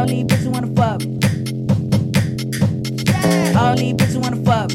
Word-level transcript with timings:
All 0.00 0.06
these 0.06 0.24
bitches 0.24 0.46
wanna 0.50 0.66
fuck. 0.68 1.02
Yeah. 3.04 3.60
All 3.60 3.76
these 3.76 3.92
bitches 3.92 4.16
wanna 4.16 4.36
fuck. 4.46 4.70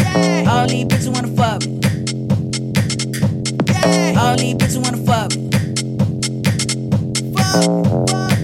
Yeah. 0.00 0.50
All 0.50 0.66
these 0.66 0.86
bitches 0.86 1.08
wanna 1.14 1.28
fuck. 1.36 1.62
Yeah. 3.68 4.20
All 4.20 4.36
these 4.36 4.56
bitches 4.56 4.78
wanna 4.82 4.98
fuck. 5.06 5.30
Fuck. 7.38 8.08
fuck. 8.10 8.41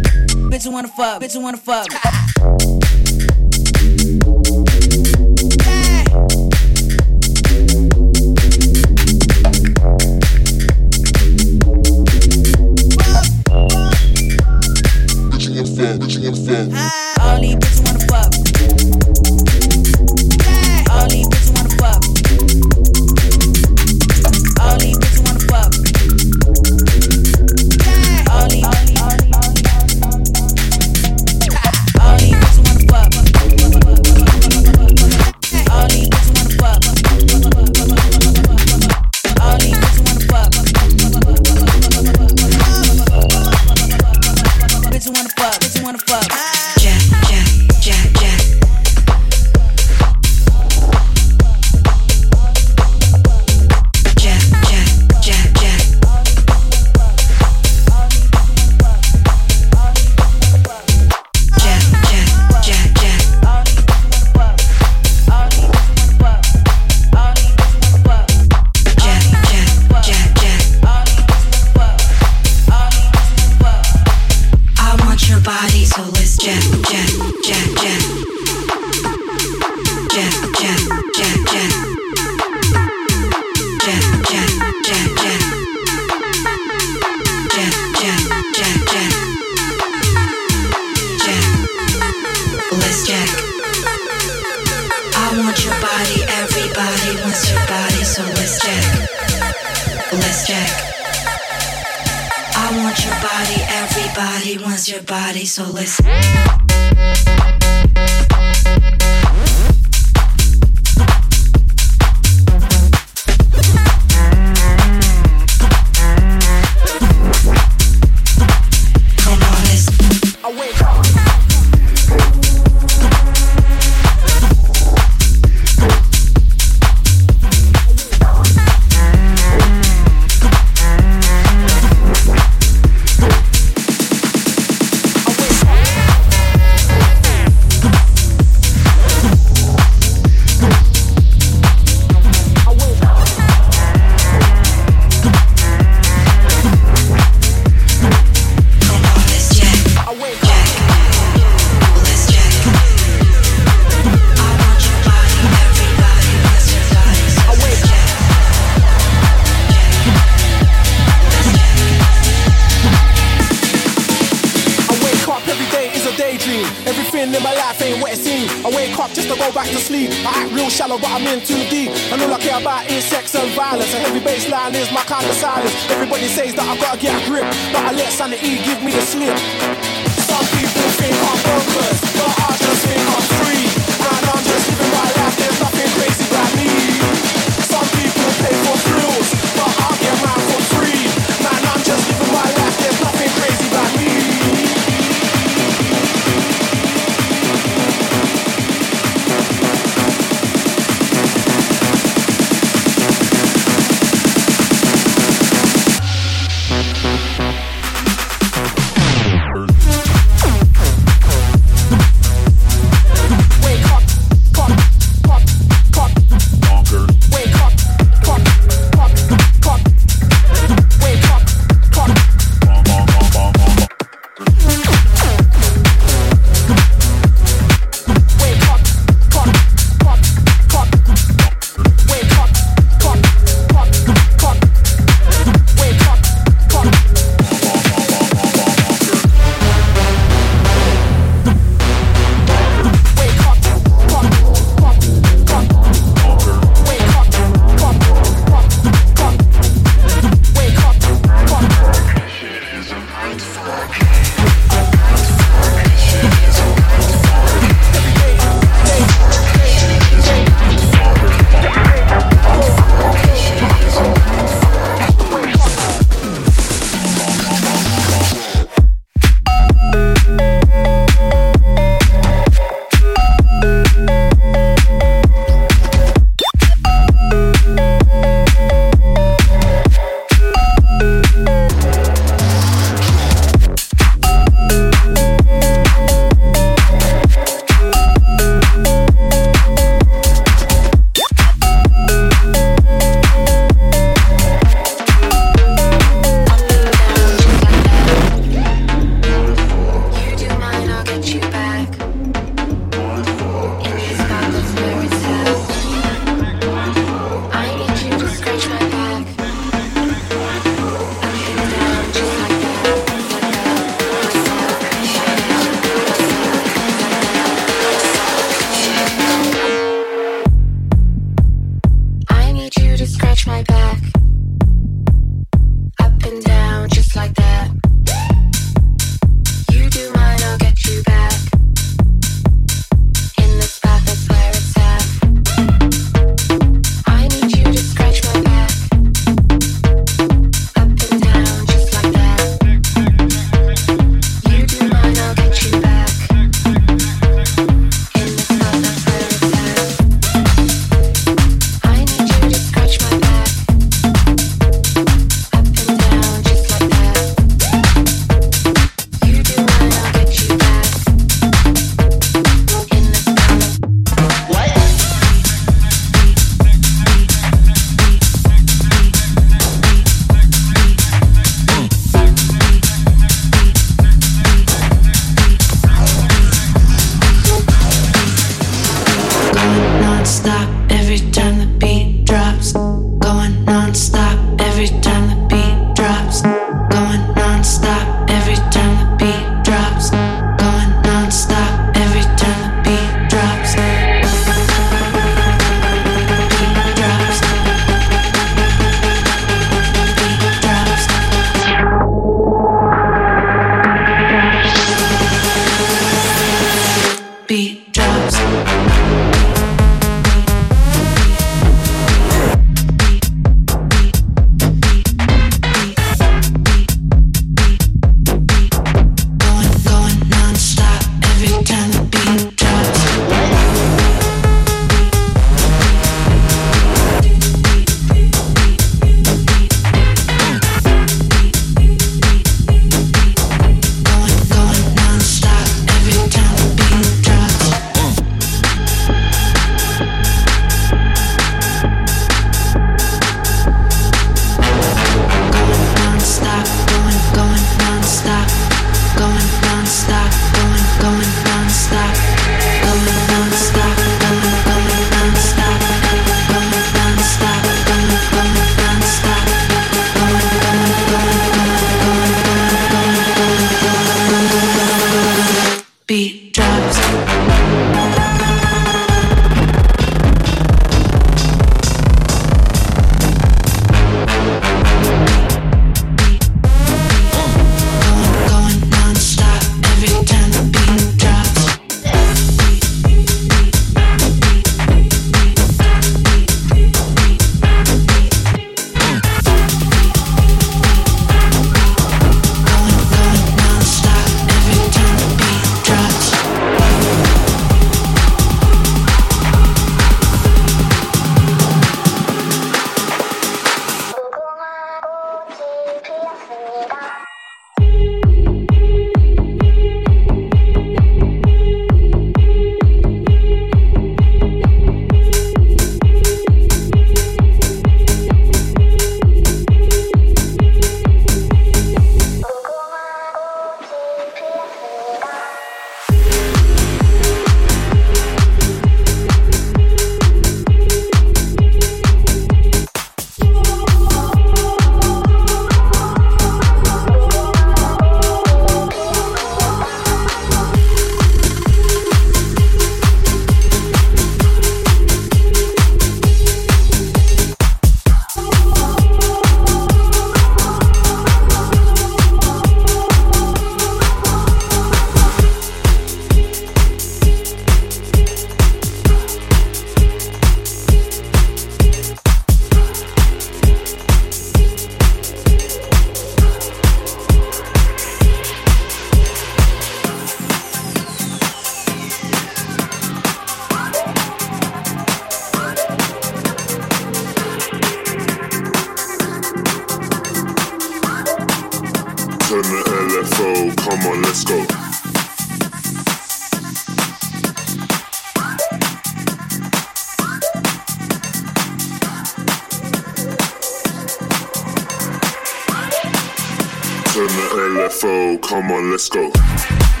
LFO, 597.91 598.41
come 598.41 598.71
on, 598.71 598.89
let's 598.89 599.09
go. 599.09 600.00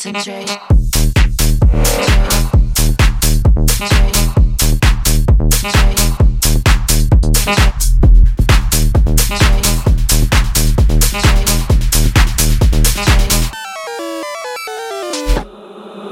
concentrate. 0.00 0.48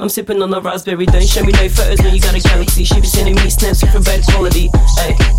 I'm 0.00 0.08
sipping 0.08 0.42
on 0.42 0.52
a 0.52 0.60
raspberry, 0.60 1.06
don't 1.06 1.26
show 1.26 1.42
me 1.42 1.52
no 1.52 1.68
photos 1.68 2.00
when 2.02 2.14
you 2.14 2.20
got 2.20 2.34
a 2.34 2.40
galaxy. 2.40 2.84
She 2.84 3.00
be 3.00 3.06
sending 3.06 3.36
me 3.36 3.48
snaps 3.48 3.82
with 3.82 4.04
bad 4.04 4.22
quality. 4.24 4.70
Ay. 4.98 5.37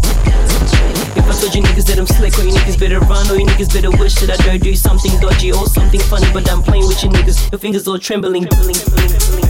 I 1.29 1.33
told 1.39 1.53
you 1.53 1.61
niggas 1.61 1.85
that 1.85 1.99
I'm 1.99 2.07
slick, 2.07 2.37
or 2.39 2.43
you 2.43 2.51
niggas 2.51 2.79
better 2.79 2.99
run, 3.01 3.29
or 3.29 3.39
you 3.39 3.45
niggas 3.45 3.71
better 3.71 3.91
wish 3.91 4.15
that 4.15 4.31
I 4.31 4.37
dare 4.43 4.57
do 4.57 4.75
something 4.75 5.11
dodgy 5.19 5.51
or 5.51 5.67
something 5.67 5.99
funny, 6.01 6.27
but 6.33 6.49
I'm 6.49 6.63
playing 6.63 6.87
with 6.87 7.03
you 7.03 7.09
niggas. 7.09 7.51
Your 7.51 7.59
fingers 7.59 7.87
all 7.87 7.99
trembling. 7.99 8.47
trembling, 8.47 8.75
trembling, 8.75 9.19
trembling. 9.19 9.48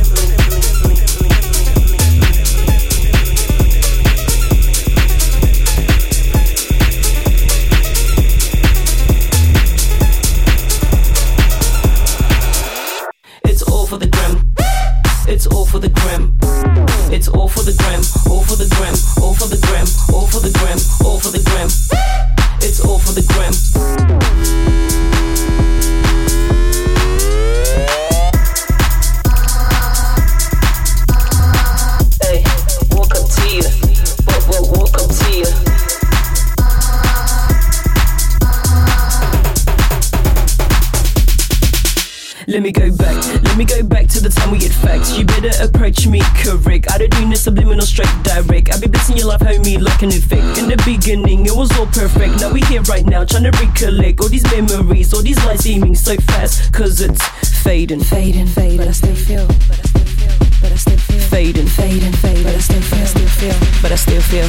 Don't 46.99 47.12
do 47.12 47.25
no 47.25 47.35
subliminal 47.35 47.85
straight 47.85 48.12
direct. 48.23 48.73
I 48.73 48.79
be 48.79 48.88
blessing 48.88 49.15
your 49.15 49.27
life, 49.27 49.39
homie, 49.39 49.79
like 49.81 50.01
an 50.01 50.09
effect. 50.09 50.57
In 50.57 50.67
the 50.67 50.75
beginning, 50.83 51.45
it 51.45 51.55
was 51.55 51.71
all 51.79 51.85
perfect. 51.88 52.41
Now 52.41 52.51
we 52.51 52.59
here 52.62 52.81
right 52.83 53.05
now, 53.05 53.23
trying 53.23 53.43
to 53.43 53.51
recollect 53.51 54.19
all 54.19 54.27
these 54.27 54.43
memories, 54.51 55.13
all 55.13 55.21
these 55.21 55.38
lights 55.45 55.63
seeming 55.63 55.95
so 55.95 56.17
fast. 56.17 56.73
Cause 56.73 56.99
it's 56.99 57.23
fading, 57.63 58.01
fading, 58.01 58.47
fading. 58.47 58.77
But 58.77 58.89
I 58.89 58.91
still 58.91 59.15
feel, 59.15 59.47
but 59.47 59.79
I 59.79 59.83
still 59.88 60.05
feel, 60.05 60.38
but 60.62 60.71
I 60.71 60.75
still 60.75 60.97
feel 60.97 61.19
fading, 61.31 61.67
fading, 61.67 62.13
fading. 62.13 62.43
But 62.43 62.55
I 62.55 62.59
still 62.59 62.81
feel, 62.81 63.05
still 63.05 63.27
feel, 63.27 63.55
but 63.81 63.91
I 63.91 63.95
still 63.95 64.21
feel 64.21 64.47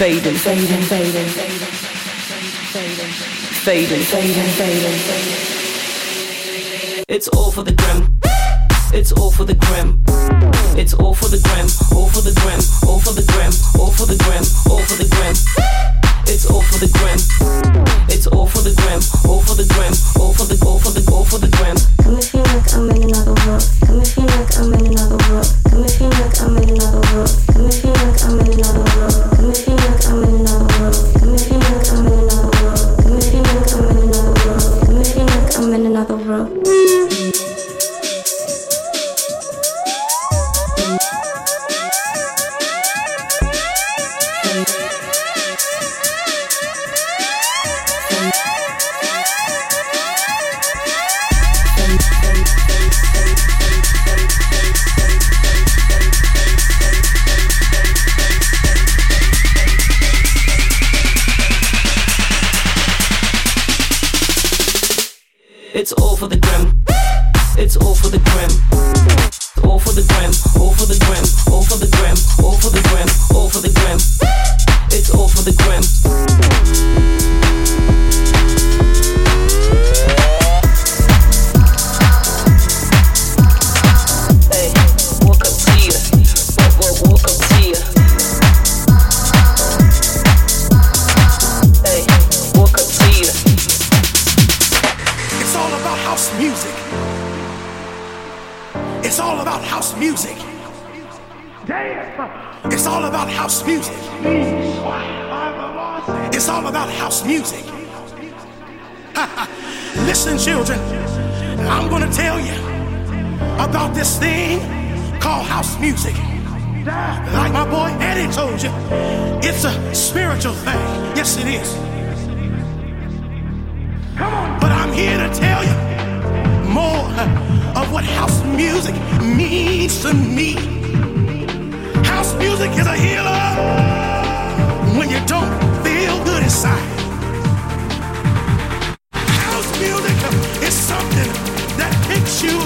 fading, 0.00 0.34
fading, 0.34 0.82
fading, 0.88 1.28
fading, 2.72 3.12
fading, 3.60 4.02
fading, 4.08 4.50
fading. 4.56 5.44
It's 7.08 7.28
all 7.28 7.50
for 7.50 7.62
the 7.62 7.72
gram. 7.72 8.19
It's 8.92 9.12
all 9.12 9.30
for 9.30 9.44
the 9.44 9.54
gram. 9.54 10.02
It's 10.76 10.94
all 10.94 11.14
for 11.14 11.28
the 11.28 11.38
gram. 11.38 11.66
All 11.94 12.08
for 12.08 12.22
the 12.22 12.34
gram. 12.42 12.58
All 12.88 12.98
for 12.98 13.14
the 13.14 13.22
gram. 13.22 13.52
All 13.78 13.92
for 13.92 14.06
the 14.06 14.18
gram. 14.18 14.42
All 14.66 14.82
for 14.82 14.96
the 14.98 15.06
gram. 15.06 15.34
It's 16.26 16.46
all 16.46 16.62
for 16.62 16.78
the 16.78 16.90
gram. 16.98 17.18
It's 18.08 18.26
all 18.26 18.46
for 18.46 18.62
the 18.62 18.74
gram. 18.74 19.00
All 19.30 19.40
for 19.40 19.54
the 19.54 19.66
gram. 19.70 19.94
All 20.18 20.32
for 20.34 20.44
the 20.44 20.58
all 20.66 20.78
for 20.78 20.90
the 20.90 21.06
all 21.12 21.24
for 21.24 21.38
the 21.38 21.48
gram. 21.54 21.76
Got 22.02 22.18
me 22.18 22.22
feel 22.22 22.42
like 22.42 22.74
I'm 22.74 22.90
in 22.90 23.02
another 23.14 23.34
world. 23.46 23.62
Got 23.80 23.94
me 23.94 24.04
feel 24.04 24.26
like 24.26 24.58
I'm 24.58 24.74
in 24.74 24.86
another 24.90 25.18
world. 25.30 25.48
Got 25.70 25.78
me 25.78 25.88
feel 25.88 26.10
like 26.10 26.40
I'm 26.42 26.56
in 26.58 26.68
another 26.74 27.02
world. 27.14 27.30
Got 27.46 27.62
me 27.62 27.70
feel 27.70 27.94
like 27.94 28.24
I'm 28.26 28.40
in 28.42 28.52
another 28.58 28.78
world. 28.78 28.89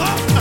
Oh! 0.06 0.33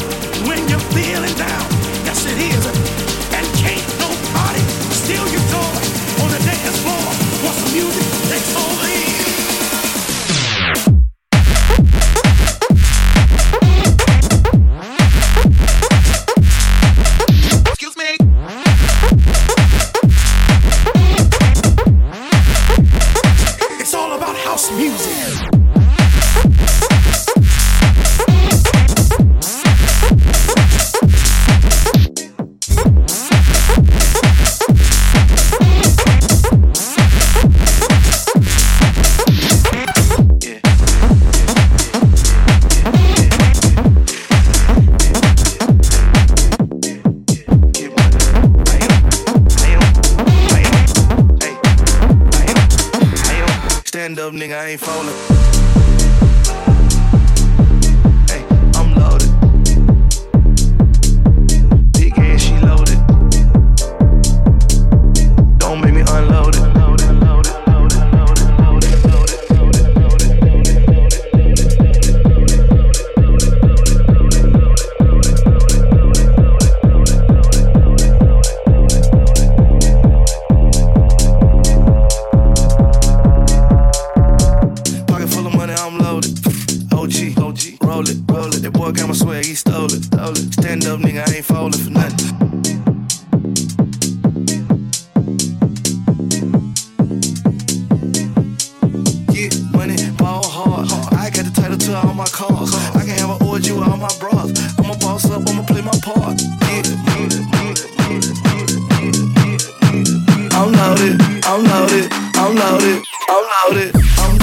I'm 111.45 111.63
loaded, 111.63 112.07
I'm 112.35 112.55
loaded, 112.55 113.03
I'm 113.29 113.45
loaded. 113.67 113.95
I'm, 113.95 114.42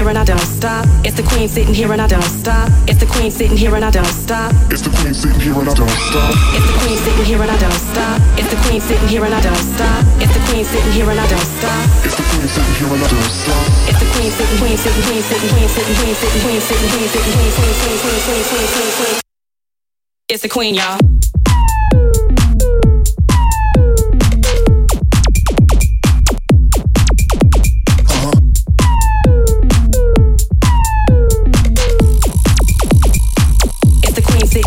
here 0.00 0.08
and 0.08 0.18
I 0.18 0.24
don't 0.24 0.48
stop. 0.56 0.86
It's 1.04 1.16
the 1.16 1.22
queen 1.22 1.48
sitting 1.48 1.74
here 1.74 1.92
and 1.92 2.00
I 2.00 2.06
don't 2.08 2.32
stop. 2.40 2.72
It's 2.88 2.98
the 2.98 3.06
queen 3.06 3.30
sitting 3.30 3.56
here 3.56 3.74
and 3.76 3.84
I 3.84 3.90
don't 3.90 4.06
stop. 4.06 4.52
It's 4.72 4.80
the 4.80 4.88
queen 4.96 5.12
sitting 5.12 5.40
here 5.40 5.52
and 5.60 5.68
I 5.68 5.74
don't 5.74 5.98
stop. 6.08 6.32
It's 6.56 6.64
the 6.64 6.72
queen 6.80 6.96
sitting 6.96 7.24
here 7.24 7.42
and 7.42 7.50
I 7.50 7.58
don't 7.60 7.76
stop. 7.76 8.16
It's 8.40 8.48
the 8.48 8.56
queen 8.64 8.80
sitting 8.80 9.08
here 9.08 9.24
and 9.24 9.34
I 9.34 9.40
don't 9.40 9.60
stop. 9.60 10.00
It's 10.22 10.32
the 10.32 10.40
queen 10.48 10.64
sitting 10.64 10.92
here 10.92 11.10
and 11.10 11.20
I 11.20 11.26
don't 11.28 11.48
stop. 11.52 11.84
It's 12.00 12.16
the 12.16 12.24
queen 12.24 12.48
sitting 12.48 12.74
here 12.80 12.88
and 12.88 13.02
I 13.04 13.08
don't 13.12 13.28
stop. 13.28 13.66
It's 13.90 14.00
the 14.00 14.08
queen 14.16 14.30
sitting, 14.32 14.56
queen 14.56 14.76
sitting, 14.80 15.04
queen 15.04 15.22
sitting, 15.28 15.50
queen 15.52 15.68
sitting, 15.68 15.96
queen 16.00 16.14
sitting, 16.16 16.40
queen 16.40 16.60
sitting, 16.64 16.88
queen 16.88 17.08
sitting, 17.12 17.32
queen 17.36 17.52
sitting, 17.52 17.60
queen 17.60 17.74
sitting, 17.76 18.00
queen 18.00 18.20
sitting, 18.20 18.40
queen 18.40 18.44
sitting, 18.48 18.72
queen 18.72 18.92
sitting. 18.96 19.20
It's 20.32 20.42
the 20.42 20.48
queen, 20.48 20.74
y'all. 20.80 20.96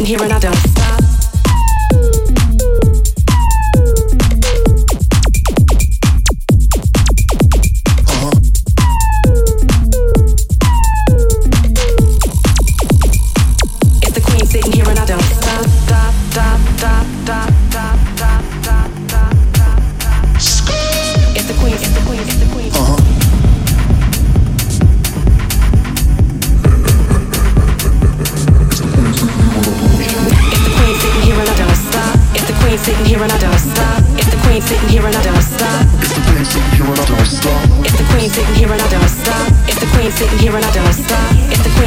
can 0.04 0.18
hear 0.18 0.26
another. 0.26 0.63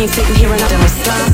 sitting 0.09 0.35
here 0.37 0.53
and 0.53 0.63
I 0.63 0.69
don't 0.69 0.81
I 0.81 1.27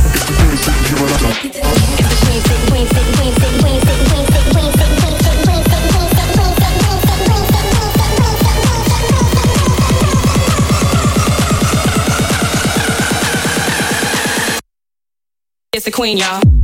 It's 15.74 15.86
the 15.86 15.90
queen, 15.90 16.18
y'all. 16.18 16.61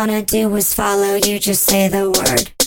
Wanna 0.00 0.22
do 0.22 0.56
is 0.56 0.72
follow 0.72 1.16
you, 1.16 1.38
just 1.38 1.64
say 1.64 1.86
the 1.86 2.10
word. 2.10 2.59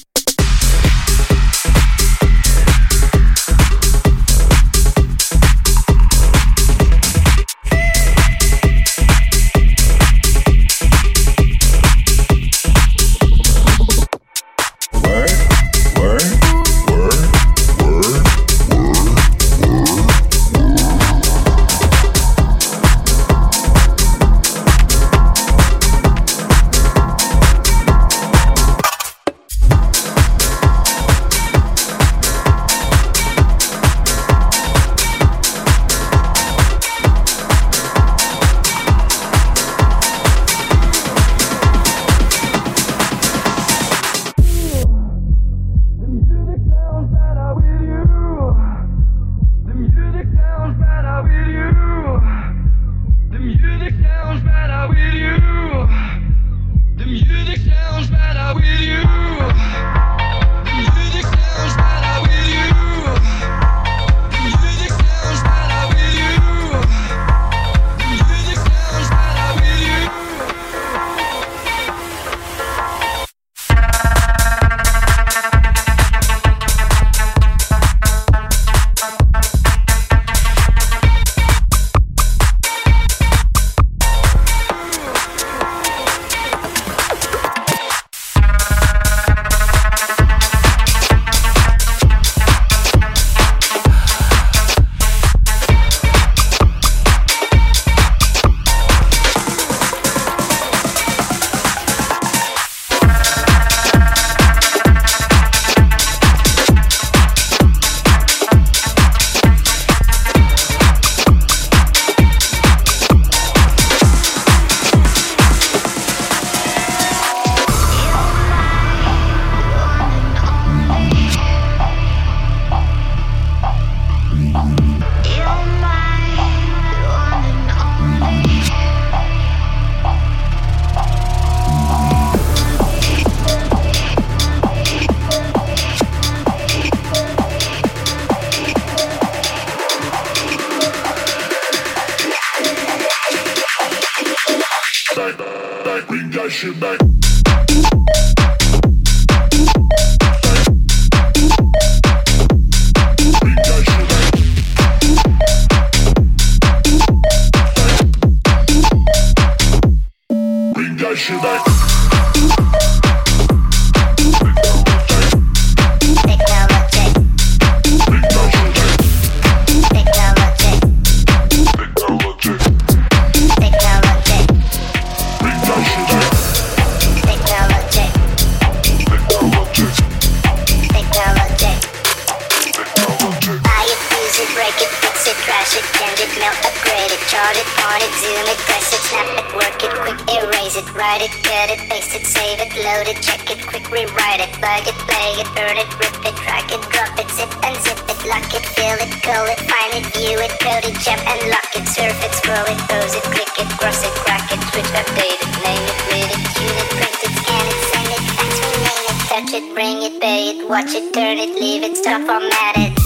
Once 210.84 210.96
you 210.96 211.12
turn 211.14 211.38
it, 211.38 211.56
leave 211.62 211.82
it, 211.82 211.96
stop 211.96 212.28
it. 212.76 213.03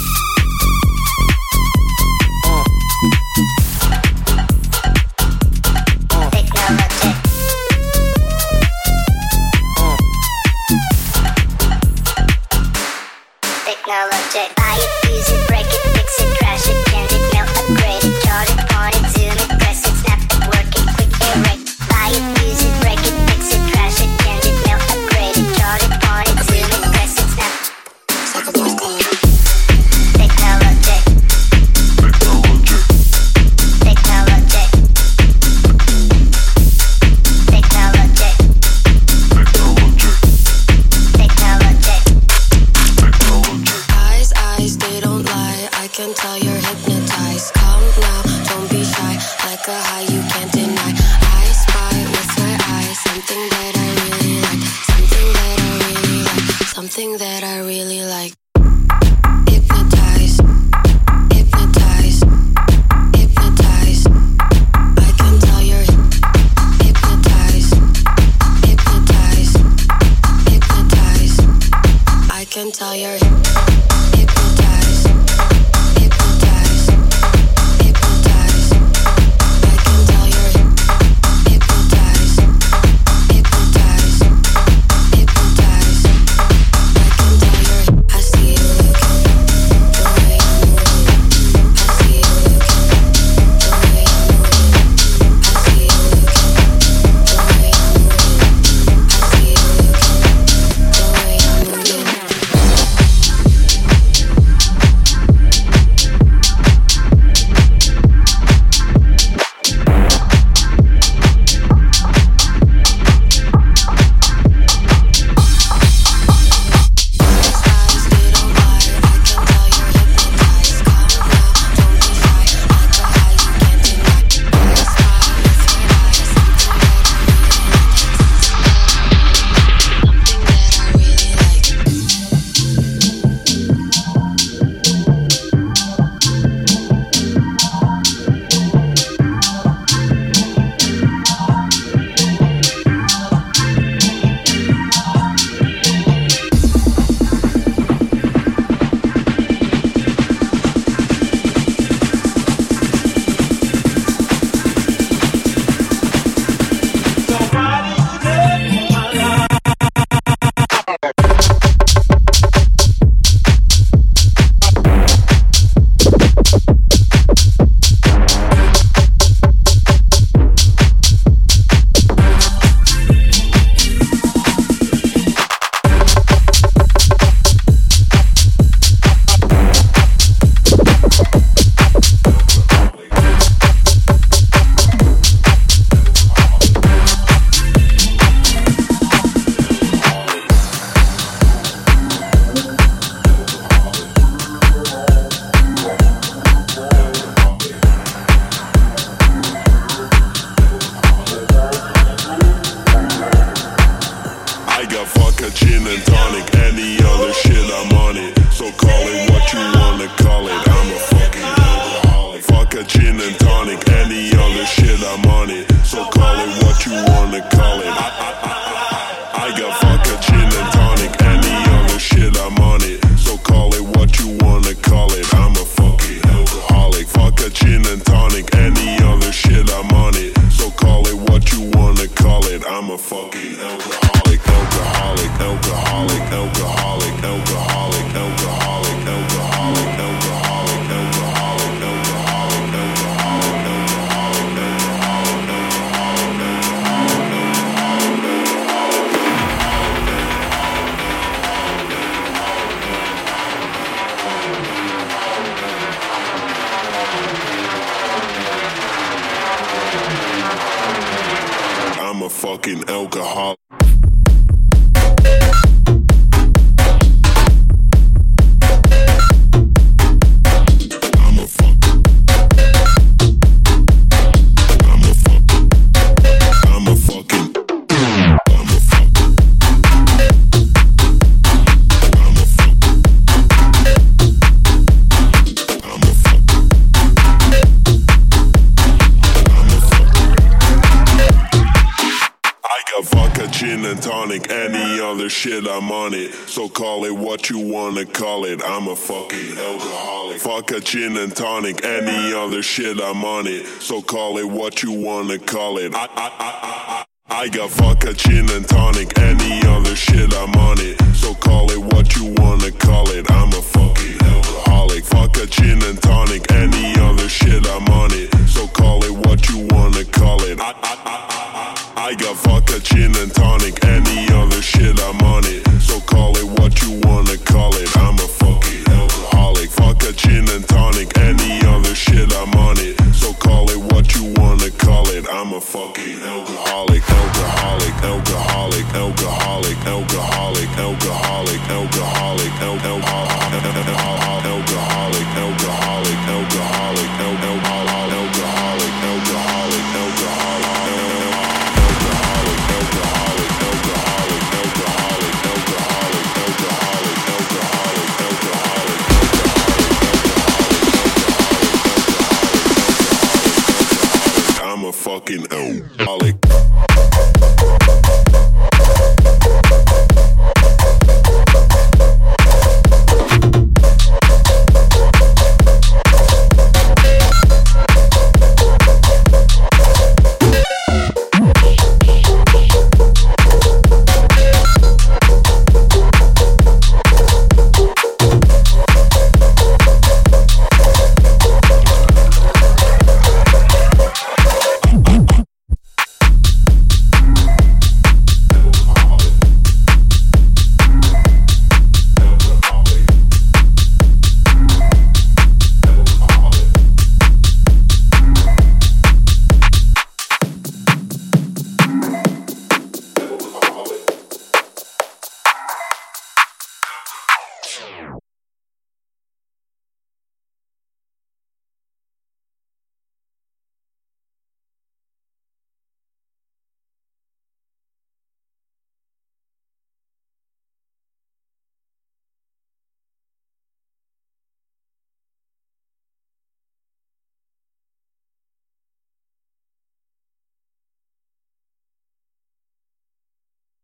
What 297.28 297.50
you 297.50 297.60
wanna 297.60 298.06
call 298.06 298.46
it. 298.46 298.62
I'm 298.64 298.88
a 298.88 298.96
fucking 298.96 299.58
alcoholic. 299.58 300.40
Vodka, 300.40 300.80
gin 300.80 301.18
and 301.18 301.36
tonic, 301.36 301.84
any 301.84 302.34
other 302.34 302.64
shit, 302.64 303.02
I'm 303.02 303.26
on 303.26 303.48
it. 303.48 303.66
So 303.82 304.02
call 304.02 304.38
it 304.38 304.46
what 304.46 304.82
you 304.82 304.94
wanna 304.94 305.38
call 305.38 305.78
it. 305.78 305.94
I, 305.94 306.06
I, 306.06 306.30
I, 306.40 307.06
I, 307.28 307.50
got 307.50 307.70
vodka, 307.72 308.14
gin 308.14 308.50
and 308.52 308.66
tonic, 308.66 309.20
any 309.20 309.60
other 309.68 309.94
shit, 309.94 310.34
I'm 310.34 310.56
on 310.56 310.78
it. 310.80 310.96
So 311.18 311.34
call 311.34 311.70
it 311.70 311.80
what 311.94 312.16
you 312.16 312.34
wanna 312.38 312.72
call 312.72 313.10
it. 313.10 313.30
I'm 313.30 313.50
a 313.50 313.62
fucking 313.62 314.24
alcoholic. 314.24 315.04
Vodka, 315.04 315.48
gin 315.48 315.84
and 315.84 316.02
tonic, 316.02 316.50
any 316.54 316.98
other 317.02 317.28
shit, 317.28 317.68
I'm 317.68 317.90
on 317.90 318.12
it. 318.14 318.34
So 318.48 318.68
call 318.68 319.04
it 319.04 319.12
what 319.28 319.50
you 319.50 319.68
wanna 319.72 320.06
call 320.06 320.44
it. 320.44 320.62
I, 320.62 320.72
I, 320.72 320.74
I, 320.74 321.18
I, 321.36 322.04
I, 322.04 322.08
I 322.08 322.16
got 322.16 322.38
vodka, 322.38 322.80
gin 322.80 323.14
and 323.18 323.36
tonic, 323.36 323.84
any 323.84 324.17